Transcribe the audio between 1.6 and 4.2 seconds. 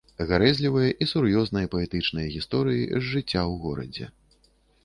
паэтычныя гісторыі з жыцця ў горадзе.